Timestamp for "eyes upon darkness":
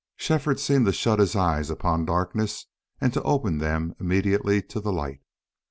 1.35-2.65